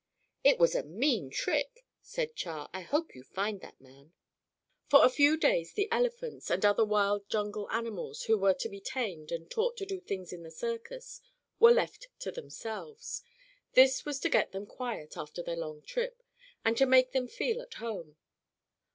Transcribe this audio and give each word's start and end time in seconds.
"It 0.43 0.57
was 0.57 0.73
a 0.73 0.81
mean 0.81 1.29
trick," 1.29 1.85
said 2.01 2.33
Char. 2.35 2.71
"I 2.73 2.81
hope 2.81 3.13
you 3.13 3.21
find 3.21 3.61
that 3.61 3.79
man." 3.79 4.13
For 4.87 5.05
a 5.05 5.09
few 5.09 5.37
days 5.37 5.73
the 5.73 5.87
elephants, 5.91 6.49
and 6.49 6.65
other 6.65 6.83
wild 6.83 7.29
jungle 7.29 7.69
animals, 7.69 8.23
who 8.23 8.35
were 8.35 8.55
to 8.55 8.67
be 8.67 8.79
tamed 8.81 9.31
and 9.31 9.47
taught 9.51 9.77
to 9.77 9.85
do 9.85 9.99
things 10.01 10.33
in 10.33 10.41
the 10.41 10.49
circus, 10.49 11.21
were 11.59 11.69
left 11.71 12.07
to 12.21 12.31
themselves. 12.31 13.21
This 13.73 14.03
was 14.03 14.19
to 14.21 14.29
get 14.29 14.53
them 14.53 14.65
quiet 14.65 15.17
after 15.17 15.43
their 15.43 15.55
long 15.57 15.83
trip, 15.83 16.23
and 16.65 16.75
to 16.77 16.87
make 16.87 17.11
them 17.11 17.27
feel 17.27 17.61
at 17.61 17.75
home. 17.75 18.17